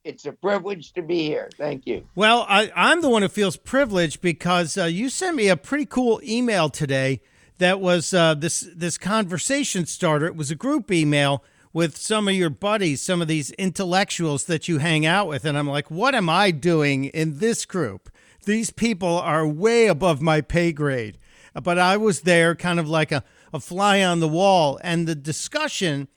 [0.02, 1.50] It's a privilege to be here.
[1.58, 2.06] Thank you.
[2.14, 5.84] Well, I, I'm the one who feels privileged because uh, you sent me a pretty
[5.84, 7.20] cool email today
[7.58, 10.26] that was uh, this this conversation starter.
[10.26, 14.68] It was a group email with some of your buddies, some of these intellectuals that
[14.68, 18.10] you hang out with, and I'm like, what am I doing in this group?
[18.44, 21.18] These people are way above my pay grade.
[21.62, 25.14] But I was there, kind of like a, a fly on the wall, and the
[25.14, 26.08] discussion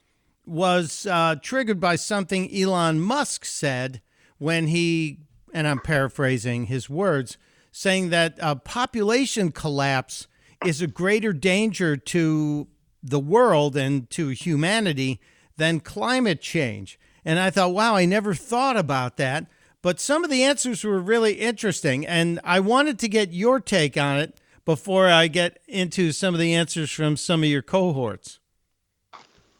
[0.46, 4.02] was uh, triggered by something Elon Musk said
[4.38, 5.20] when he,
[5.54, 7.38] and I'm paraphrasing his words,
[7.72, 10.28] saying that uh, population collapse
[10.66, 12.68] is a greater danger to
[13.02, 15.20] the world and to humanity
[15.58, 17.00] than climate change.
[17.26, 19.48] And I thought, wow, I never thought about that.
[19.82, 22.06] But some of the answers were really interesting.
[22.08, 26.40] And I wanted to get your take on it before I get into some of
[26.40, 28.40] the answers from some of your cohorts.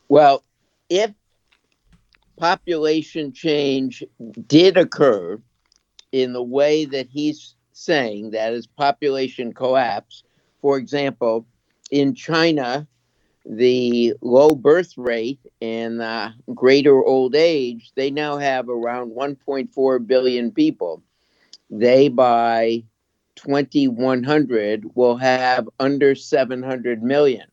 [0.08, 0.44] Well,
[0.94, 1.12] if
[2.38, 4.04] population change
[4.46, 5.42] did occur
[6.12, 10.24] in the way that he's saying, that is population collapse,
[10.62, 11.48] for example,
[11.90, 12.88] in China,
[13.44, 20.52] the low birth rate and uh, greater old age, they now have around 1.4 billion
[20.52, 21.02] people.
[21.72, 22.84] They, by
[23.38, 27.48] 2100, will have under 700 million.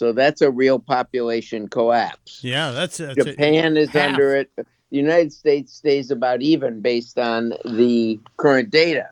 [0.00, 2.42] So that's a real population collapse.
[2.42, 4.12] Yeah, that's, that's Japan is half.
[4.12, 4.50] under it.
[4.56, 9.10] The United States stays about even based on the current data.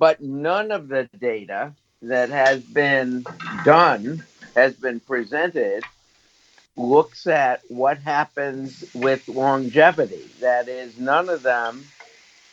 [0.00, 3.24] But none of the data that has been
[3.64, 4.24] done,
[4.56, 5.84] has been presented,
[6.76, 10.28] looks at what happens with longevity.
[10.40, 11.84] That is, none of them,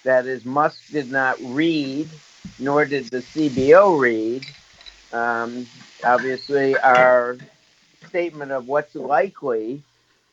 [0.03, 2.07] that is, Musk did not read,
[2.59, 4.45] nor did the CBO read,
[5.11, 5.65] um,
[6.03, 7.37] obviously, our
[8.07, 9.81] statement of what's likely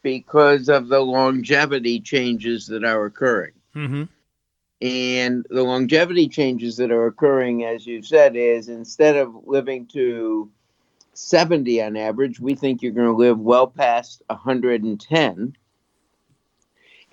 [0.02, 3.52] because of the longevity changes that are occurring.
[3.74, 4.04] Mm-hmm.
[4.82, 10.50] And the longevity changes that are occurring, as you said, is instead of living to
[11.12, 15.56] 70 on average, we think you're going to live well past 110.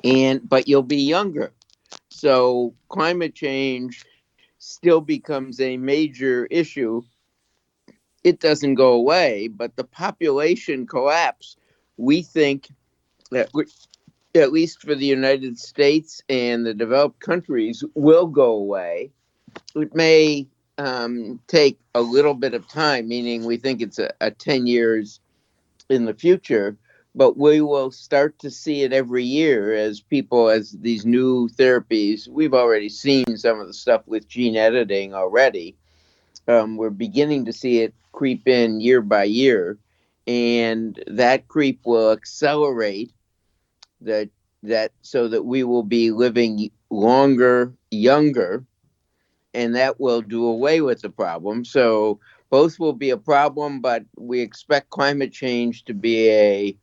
[0.03, 1.51] And but you'll be younger.
[2.09, 4.05] So climate change
[4.59, 7.03] still becomes a major issue.
[8.27, 11.55] It doesn't go away, but the population collapse,
[11.95, 12.67] we think
[13.31, 13.67] that we-
[14.35, 19.13] at least for the United States and the developed countries, will go away.
[19.77, 20.45] It may
[20.77, 25.21] um, take a little bit of time, meaning we think it's a, a 10 years
[25.89, 26.77] in the future,
[27.15, 32.27] but we will start to see it every year as people, as these new therapies,
[32.27, 35.77] we've already seen some of the stuff with gene editing already.
[36.47, 39.77] Um, we're beginning to see it creep in year by year,
[40.25, 43.11] and that creep will accelerate
[44.01, 44.29] that
[44.63, 48.65] that so that we will be living longer younger
[49.53, 51.63] and that will do away with the problem.
[51.65, 56.77] So both will be a problem but we expect climate change to be a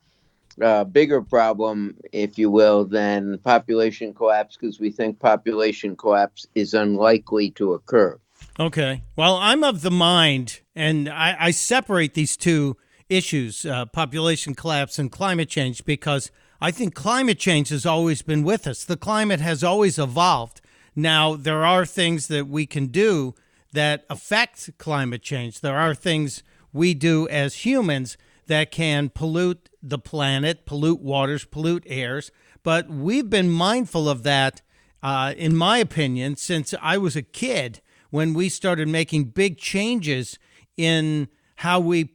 [0.62, 6.74] uh, bigger problem if you will than population collapse because we think population collapse is
[6.74, 8.18] unlikely to occur
[8.58, 9.02] Okay.
[9.16, 12.76] Well, I'm of the mind, and I, I separate these two
[13.08, 18.44] issues uh, population collapse and climate change because I think climate change has always been
[18.44, 18.84] with us.
[18.84, 20.60] The climate has always evolved.
[20.94, 23.34] Now, there are things that we can do
[23.72, 25.60] that affect climate change.
[25.60, 31.84] There are things we do as humans that can pollute the planet, pollute waters, pollute
[31.88, 32.30] airs.
[32.62, 34.62] But we've been mindful of that,
[35.02, 37.80] uh, in my opinion, since I was a kid
[38.14, 40.38] when we started making big changes
[40.76, 42.08] in how we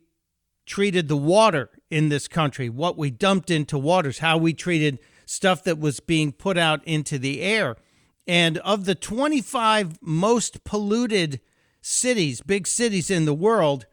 [0.65, 5.61] treated the water in this country, what we dumped into waters, how we treated stuff
[5.61, 7.75] that was being put out into the air.
[8.25, 11.41] And of the 25 most polluted
[11.81, 13.85] cities, big cities in the world,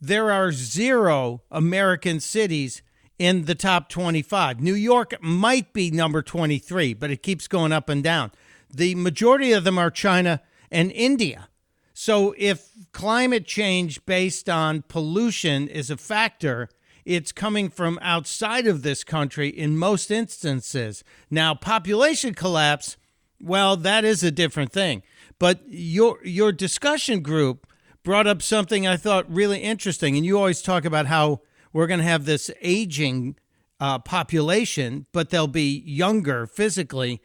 [0.00, 2.82] there are zero American cities
[3.20, 4.60] in the top 25.
[4.60, 8.32] New York might be number 23, but it keeps going up and down.
[8.68, 11.46] The majority of them are China and India.
[12.04, 16.68] So if climate change based on pollution is a factor,
[17.04, 21.04] it's coming from outside of this country in most instances.
[21.30, 22.96] Now, population collapse,
[23.40, 25.04] well, that is a different thing.
[25.38, 27.68] But your your discussion group
[28.02, 30.16] brought up something I thought really interesting.
[30.16, 33.36] And you always talk about how we're going to have this aging
[33.78, 37.22] uh, population, but they'll be younger physically.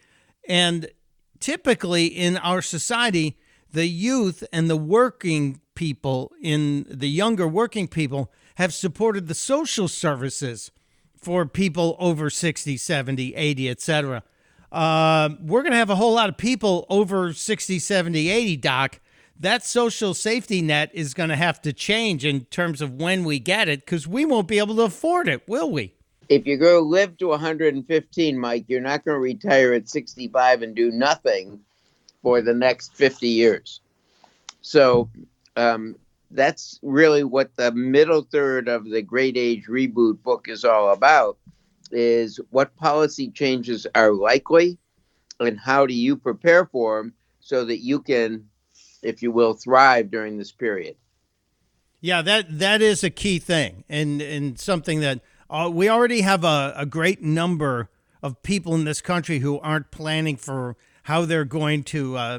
[0.47, 0.91] And
[1.39, 3.39] typically in our society,
[3.77, 9.87] the youth and the working people in the younger working people have supported the social
[9.87, 10.71] services
[11.15, 14.23] for people over 60, 70, 80, etc.
[14.71, 18.99] Uh, we're going to have a whole lot of people over 60, 70, 80, Doc.
[19.39, 23.37] That social safety net is going to have to change in terms of when we
[23.37, 25.93] get it because we won't be able to afford it, will we?
[26.29, 30.75] If you go live to 115, Mike, you're not going to retire at 65 and
[30.75, 31.59] do nothing
[32.27, 33.79] for the next 50 years.
[34.59, 35.09] So
[35.55, 35.95] um,
[36.29, 41.37] that's really what the middle third of the Great Age Reboot book is all about
[41.89, 44.77] is what policy changes are likely
[45.39, 48.45] and how do you prepare for them so that you can
[49.03, 50.97] if you will thrive during this period
[52.01, 56.43] yeah that that is a key thing and and something that uh, we already have
[56.43, 57.89] a, a great number
[58.21, 60.75] of people in this country who aren't planning for
[61.07, 62.37] how they're going to uh,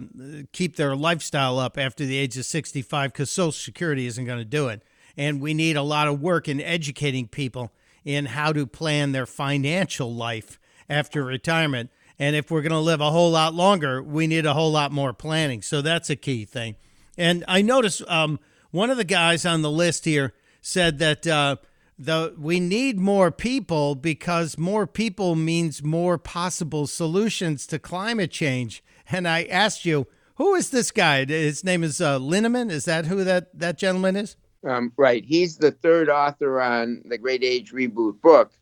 [0.53, 4.45] keep their lifestyle up after the age of 65 because Social Security isn't going to
[4.45, 4.83] do it.
[5.17, 7.73] And we need a lot of work in educating people
[8.05, 11.89] in how to plan their financial life after retirement.
[12.19, 14.93] And if we're going to live a whole lot longer, we need a whole lot
[14.93, 15.63] more planning.
[15.63, 16.77] So that's a key thing.
[17.17, 18.39] And I noticed um,
[18.71, 21.57] one of the guys on the list here said that uh,
[21.99, 28.85] the we need more people because more people means more possible solutions to climate change.
[29.11, 30.07] And I asked you,
[30.37, 31.25] who is this guy?
[31.25, 32.71] His name is uh, Linneman.
[32.71, 34.37] Is that who that that gentleman is?
[34.65, 35.25] Um, right.
[35.25, 38.53] He's the third author on the Great Age Reboot book,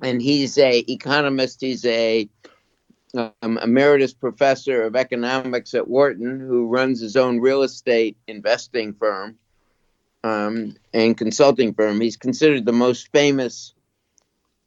[0.00, 1.60] and he's a economist.
[1.60, 2.28] He's a
[3.14, 9.38] um, emeritus professor of economics at Wharton, who runs his own real estate investing firm
[10.24, 12.00] um, and consulting firm.
[12.00, 13.74] He's considered the most famous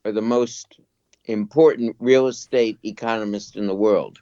[0.04, 0.80] or the most
[1.26, 4.20] important real estate economist in the world.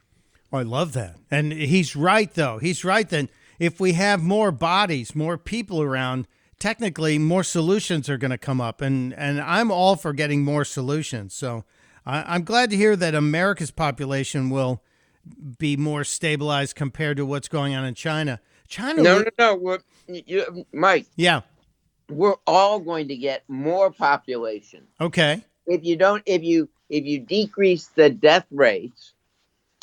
[0.52, 1.16] Oh, I love that.
[1.30, 2.58] And he's right, though.
[2.58, 6.26] He's right that if we have more bodies, more people around,
[6.58, 8.80] technically more solutions are going to come up.
[8.80, 11.34] And, and I'm all for getting more solutions.
[11.34, 11.64] So
[12.06, 14.82] I, I'm glad to hear that America's population will
[15.58, 18.40] be more stabilized compared to what's going on in China.
[18.68, 19.02] China.
[19.02, 19.78] No, no, no.
[20.08, 21.06] You, Mike.
[21.16, 21.42] Yeah.
[22.08, 24.86] We're all going to get more population.
[25.00, 25.42] Okay.
[25.66, 29.14] If you don't, if you if you decrease the death rates,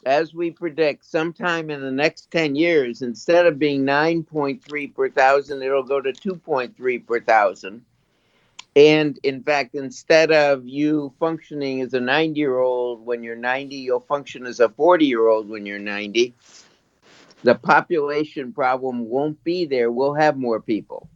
[0.06, 4.88] as we predict, sometime in the next ten years, instead of being nine point three
[4.88, 7.84] per thousand, it'll go to two point three per thousand.
[8.76, 13.76] And in fact, instead of you functioning as a 90 year old when you're 90,
[13.76, 16.34] you'll function as a 40 year old when you're 90
[17.44, 19.92] the population problem won't be there.
[19.92, 21.10] We'll have more people.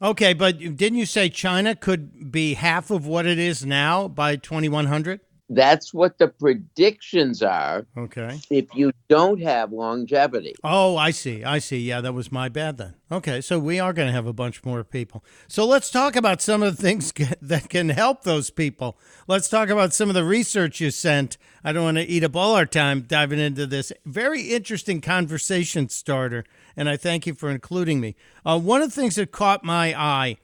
[0.00, 4.36] Okay, but didn't you say China could be half of what it is now by
[4.36, 5.20] 2100?
[5.50, 7.86] That's what the predictions are.
[7.96, 8.38] Okay.
[8.50, 10.54] If you don't have longevity.
[10.62, 11.42] Oh, I see.
[11.42, 11.78] I see.
[11.78, 12.96] Yeah, that was my bad then.
[13.10, 15.24] Okay, so we are going to have a bunch more people.
[15.46, 18.98] So let's talk about some of the things that can help those people.
[19.26, 21.38] Let's talk about some of the research you sent.
[21.64, 23.90] I don't want to eat up all our time diving into this.
[24.04, 26.44] Very interesting conversation starter,
[26.76, 28.16] and I thank you for including me.
[28.44, 30.36] Uh, one of the things that caught my eye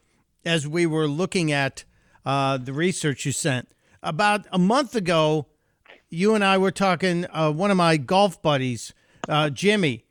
[0.47, 1.85] as we were looking at
[2.25, 3.69] uh, the research you sent
[4.05, 5.47] about a month ago,
[6.11, 7.27] you and I were talking.
[7.33, 8.93] Uh, one of my golf buddies,
[9.29, 10.05] uh, Jimmy,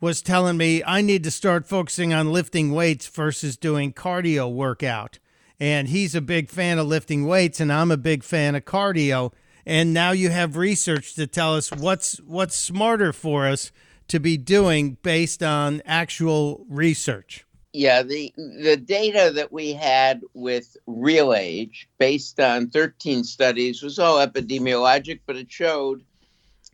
[0.00, 5.18] was telling me I need to start focusing on lifting weights versus doing cardio workout.
[5.58, 9.32] And he's a big fan of lifting weights, and I'm a big fan of cardio.
[9.66, 13.70] And now you have research to tell us what's what's smarter for us
[14.08, 17.44] to be doing based on actual research.
[17.72, 24.24] Yeah, the the data that we had with RealAge, based on 13 studies, was all
[24.26, 26.02] epidemiologic, but it showed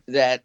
[0.09, 0.43] that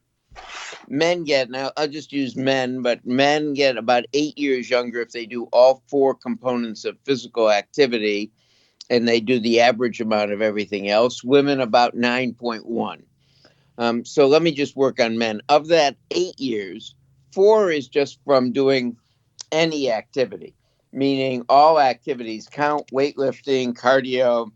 [0.90, 5.12] men get now I'll just use men, but men get about eight years younger if
[5.12, 8.32] they do all four components of physical activity
[8.90, 11.24] and they do the average amount of everything else.
[11.24, 13.04] Women about 9.1.
[13.78, 15.42] Um, so let me just work on men.
[15.48, 16.94] Of that eight years,
[17.32, 18.98] four is just from doing
[19.52, 20.56] any activity,
[20.92, 24.52] meaning all activities count weightlifting, cardio,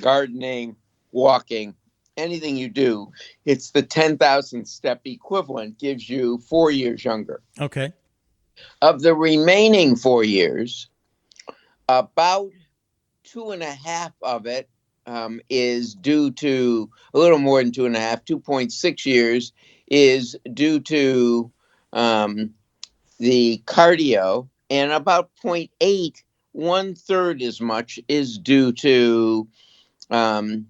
[0.00, 0.76] gardening,
[1.12, 1.74] walking,
[2.16, 3.10] anything you do.
[3.44, 7.40] It's the 10,000 step equivalent, gives you four years younger.
[7.60, 7.92] Okay.
[8.80, 10.88] Of the remaining four years,
[11.88, 12.50] about
[13.24, 14.68] two and a half of it
[15.06, 19.52] um, is due to a little more than two and a half, 2.6 years
[19.88, 21.50] is due to
[21.92, 22.54] um,
[23.18, 29.46] the cardio and about 0.8, one third as much is due to
[30.10, 30.66] um,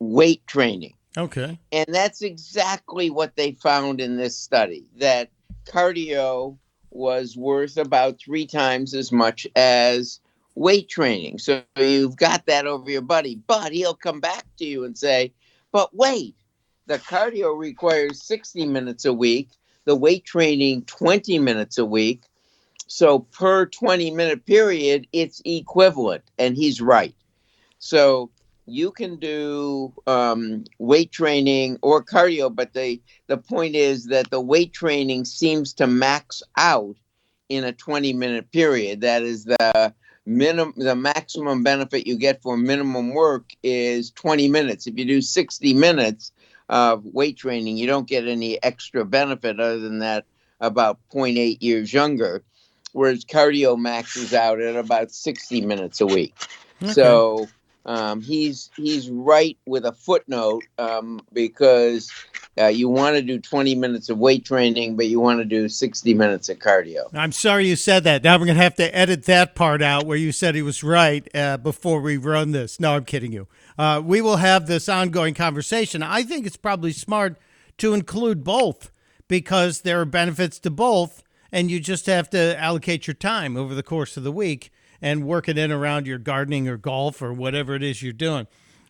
[0.00, 0.94] weight training.
[1.16, 1.58] Okay.
[1.72, 5.30] And that's exactly what they found in this study that
[5.66, 6.58] cardio
[6.90, 10.20] was worth about three times as much as
[10.54, 11.38] weight training.
[11.38, 15.32] So you've got that over your buddy, but he'll come back to you and say,
[15.72, 16.36] but wait,
[16.86, 19.50] the cardio requires 60 minutes a week,
[19.88, 22.20] the weight training 20 minutes a week.
[22.88, 26.22] So per 20 minute period, it's equivalent.
[26.38, 27.14] And he's right.
[27.78, 28.28] So
[28.66, 34.42] you can do um, weight training or cardio, but the the point is that the
[34.42, 36.96] weight training seems to max out
[37.48, 39.00] in a 20 minute period.
[39.00, 39.94] That is the
[40.26, 44.86] minimum, the maximum benefit you get for minimum work is 20 minutes.
[44.86, 46.30] If you do 60 minutes
[46.68, 50.24] of weight training, you don't get any extra benefit other than that
[50.60, 52.42] about 0.8 years younger.
[52.92, 56.34] Whereas cardio maxes out at about 60 minutes a week.
[56.82, 56.92] Okay.
[56.92, 57.48] So
[57.88, 62.12] um, he's he's right with a footnote um, because
[62.58, 65.70] uh, you want to do 20 minutes of weight training, but you want to do
[65.70, 67.08] 60 minutes of cardio.
[67.14, 68.22] I'm sorry you said that.
[68.22, 70.84] Now we're going to have to edit that part out where you said he was
[70.84, 72.78] right uh, before we run this.
[72.78, 73.48] No, I'm kidding you.
[73.78, 76.02] Uh, we will have this ongoing conversation.
[76.02, 77.38] I think it's probably smart
[77.78, 78.90] to include both
[79.28, 83.74] because there are benefits to both, and you just have to allocate your time over
[83.74, 84.70] the course of the week
[85.00, 88.46] and work it in around your gardening or golf or whatever it is you're doing.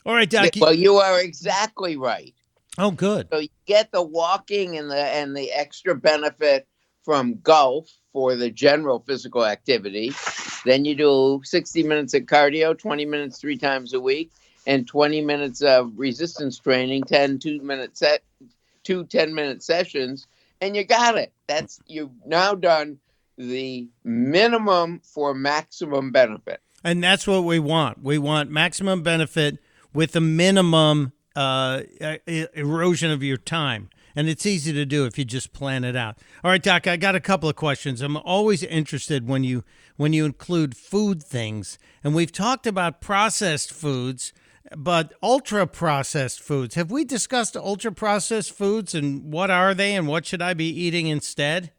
[0.07, 0.51] All right, Doc.
[0.59, 2.35] Well, you are exactly right.
[2.79, 3.29] oh, good.
[3.31, 6.67] So you get the walking and the and the extra benefit
[7.03, 10.13] from golf for the general physical activity.
[10.65, 14.31] Then you do 60 minutes of cardio, 20 minutes three times a week,
[14.67, 18.23] and 20 minutes of resistance training, 10 two minute set,
[18.83, 20.27] two 10 minute sessions,
[20.61, 21.33] and you got it.
[21.47, 22.99] That's you've now done
[23.39, 26.61] the minimum for maximum benefit.
[26.85, 28.03] And that's what we want.
[28.03, 29.59] We want maximum benefit
[29.95, 31.83] with a minimum uh,
[32.27, 33.89] erosion of your time.
[34.17, 36.19] And it's easy to do if you just plan it out.
[36.43, 38.01] All right, Doc, I got a couple of questions.
[38.01, 39.63] I'm always interested when you
[39.97, 41.79] when you include food things.
[42.03, 44.33] And we've talked about processed foods,
[44.77, 46.75] but ultra processed foods.
[46.75, 50.69] Have we discussed ultra processed foods and what are they and what should I be
[50.69, 51.71] eating instead?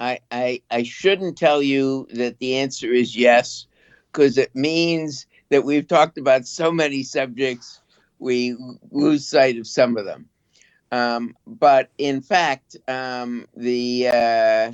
[0.00, 3.66] I, I I shouldn't tell you that the answer is yes,
[4.12, 7.80] because it means that we've talked about so many subjects,
[8.18, 8.56] we
[8.90, 10.28] lose sight of some of them.
[10.90, 14.72] Um, but in fact, um, the uh,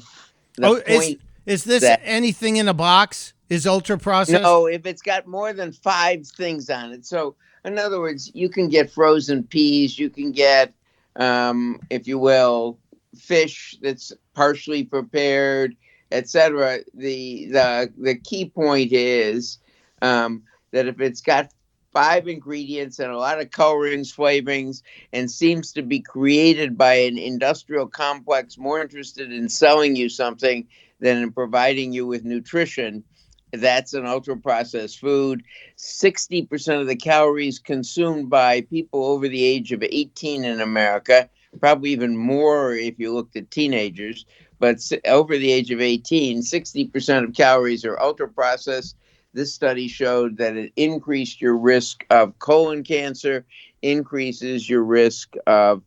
[0.57, 1.17] the oh, is,
[1.47, 3.33] is this that- anything in a box?
[3.51, 4.43] Is ultra processed?
[4.43, 7.05] no, if it's got more than five things on it.
[7.05, 10.73] So, in other words, you can get frozen peas, you can get,
[11.17, 12.79] um, if you will,
[13.15, 15.77] fish that's partially prepared,
[16.11, 16.81] etc.
[16.95, 19.59] The the the key point is
[20.03, 20.43] um,
[20.73, 21.51] that if it's got
[21.93, 27.17] five ingredients and a lot of colorings, flavorings, and seems to be created by an
[27.17, 30.67] industrial complex more interested in selling you something
[31.01, 33.05] than in providing you with nutrition,
[33.53, 35.45] that's an ultra processed food.
[35.77, 41.29] 60% of the calories consumed by people over the age of 18 in America,
[41.61, 44.27] probably even more if you looked at teenagers,
[44.59, 48.97] but over the age of 18, 60% of calories are ultra processed.
[49.33, 53.45] This study showed that it increased your risk of colon cancer,
[53.83, 55.83] increases your risk of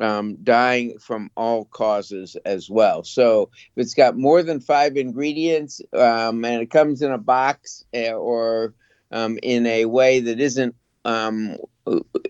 [0.00, 3.04] um, dying from all causes as well.
[3.04, 7.84] So if it's got more than five ingredients um, and it comes in a box
[7.94, 8.74] uh, or
[9.12, 11.56] um, in a way that isn't um,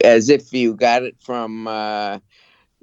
[0.03, 2.19] as if you got it from uh,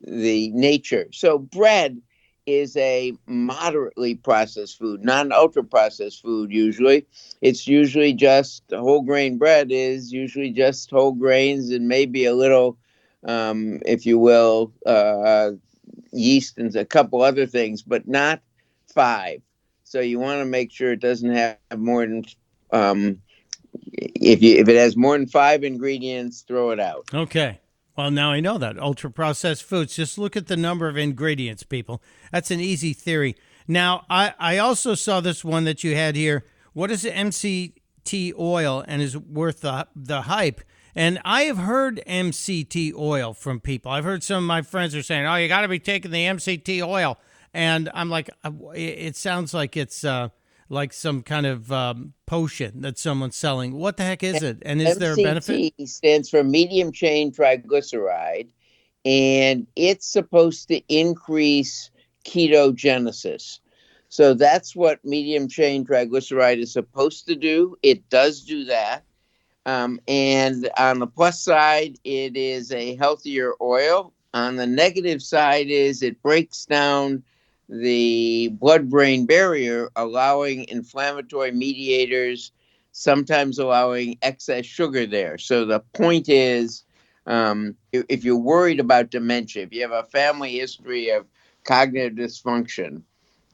[0.08, 1.08] the nature.
[1.12, 2.02] So bread
[2.46, 7.06] is a moderately processed food, not an ultra processed food usually.
[7.42, 12.78] It's usually just whole grain bread is usually just whole grains and maybe a little
[13.26, 15.52] um, if you will, uh,
[16.12, 18.42] yeast and a couple other things, but not
[18.94, 19.42] five.
[19.84, 22.24] So you want to make sure it doesn't have more than
[22.72, 23.22] um,
[23.84, 27.06] if you if it has more than five ingredients, throw it out.
[27.14, 27.60] Okay.
[27.98, 28.78] Well, now I know that.
[28.78, 29.96] Ultra processed foods.
[29.96, 32.04] Just look at the number of ingredients, people.
[32.32, 33.36] That's an easy theory.
[33.68, 36.46] Now, I, I also saw this one that you had here.
[36.74, 40.62] What is MCT oil and is worth the, the hype?
[40.96, 43.92] And I have heard MCT oil from people.
[43.92, 46.26] I've heard some of my friends are saying, oh, you got to be taking the
[46.26, 47.18] MCT oil.
[47.52, 50.30] And I'm like, uh, it it sounds like it's uh,
[50.70, 53.74] like some kind of um, potion that someone's selling.
[53.74, 54.58] What the heck is it?
[54.64, 55.74] And is there a benefit?
[55.78, 58.48] MCT stands for medium chain triglyceride,
[59.06, 61.90] and it's supposed to increase
[62.26, 63.60] ketogenesis.
[64.10, 67.78] So that's what medium chain triglyceride is supposed to do.
[67.84, 69.04] It does do that.
[69.66, 74.14] Um, and on the plus side, it is a healthier oil.
[74.34, 77.24] On the negative side, is it breaks down
[77.70, 82.52] the blood-brain barrier, allowing inflammatory mediators,
[82.92, 85.38] sometimes allowing excess sugar there.
[85.38, 86.84] So the point is,
[87.26, 91.28] um, if, if you're worried about dementia, if you have a family history of
[91.64, 93.02] cognitive dysfunction,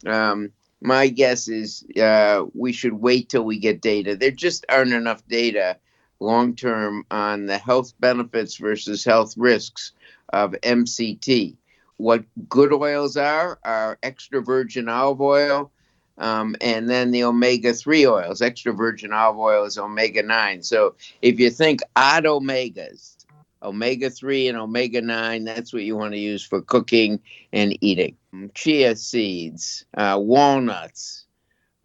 [0.05, 0.51] um,
[0.81, 4.15] my guess is uh, we should wait till we get data.
[4.15, 5.77] There just aren't enough data
[6.19, 9.91] long term on the health benefits versus health risks
[10.29, 11.55] of MCT.
[12.03, 15.71] What good oils are are extra virgin olive oil,
[16.17, 18.41] um, and then the omega 3 oils.
[18.41, 20.63] Extra virgin olive oil is omega 9.
[20.63, 23.25] So if you think odd omegas,
[23.61, 27.21] omega 3 and omega 9, that's what you want to use for cooking
[27.53, 28.17] and eating.
[28.53, 31.23] Chia seeds, uh, walnuts,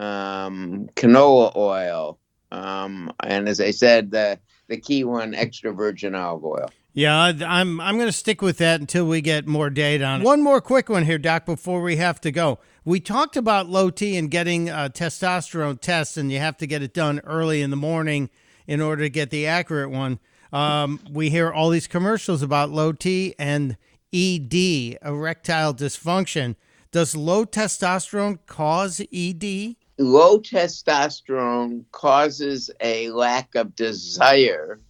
[0.00, 2.18] um, canola oil,
[2.50, 6.70] um, and as I said, the, the key one, extra virgin olive oil.
[6.94, 10.24] Yeah, I'm I'm going to stick with that until we get more data on it.
[10.24, 12.58] One more quick one here, Doc, before we have to go.
[12.84, 16.82] We talked about low T and getting a testosterone tests, and you have to get
[16.82, 18.30] it done early in the morning
[18.66, 20.18] in order to get the accurate one.
[20.52, 23.76] Um, we hear all these commercials about low T and
[24.12, 26.56] ED, erectile dysfunction.
[26.90, 29.76] Does low testosterone cause ED?
[29.98, 34.80] Low testosterone causes a lack of desire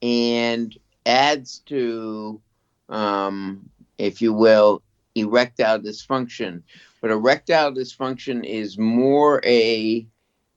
[0.00, 2.40] and adds to,
[2.88, 4.82] um, if you will,
[5.14, 6.62] erectile dysfunction.
[7.00, 10.06] But erectile dysfunction is more a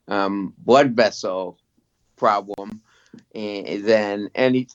[0.07, 1.57] um, blood vessel
[2.15, 2.81] problem
[3.35, 4.67] eh, than any.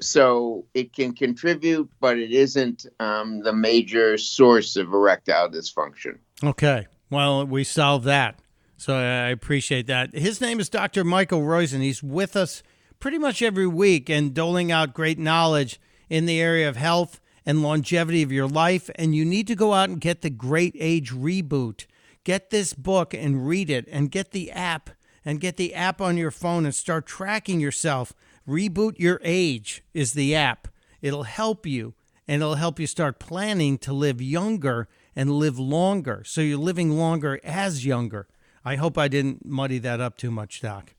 [0.00, 6.18] So it can contribute, but it isn't um, the major source of erectile dysfunction.
[6.42, 6.86] Okay.
[7.10, 8.38] Well, we solved that.
[8.84, 10.12] So I appreciate that.
[10.12, 11.04] His name is Dr.
[11.04, 11.80] Michael Roizen.
[11.80, 12.62] He's with us
[13.00, 15.80] pretty much every week and doling out great knowledge
[16.10, 18.90] in the area of health and longevity of your life.
[18.96, 21.86] And you need to go out and get the Great Age Reboot.
[22.24, 24.90] Get this book and read it and get the app
[25.24, 28.12] and get the app on your phone and start tracking yourself.
[28.46, 30.68] Reboot Your Age is the app.
[31.00, 31.94] It'll help you
[32.28, 36.22] and it'll help you start planning to live younger and live longer.
[36.26, 38.28] So you're living longer as younger.
[38.64, 40.94] I hope I didn't muddy that up too much, Doc.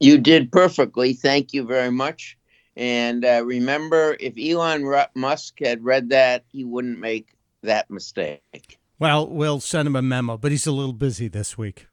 [0.00, 1.12] You did perfectly.
[1.14, 2.36] Thank you very much.
[2.76, 4.84] And uh, remember, if Elon
[5.14, 8.78] Musk had read that, he wouldn't make that mistake.
[8.98, 11.86] Well, we'll send him a memo, but he's a little busy this week.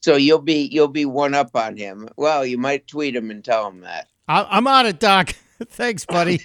[0.00, 2.08] So you'll be you'll be one up on him.
[2.16, 4.08] Well, you might tweet him and tell him that.
[4.28, 5.34] I- I'm on it, Doc.
[5.64, 6.40] Thanks, buddy.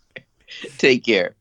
[0.78, 1.34] Take care.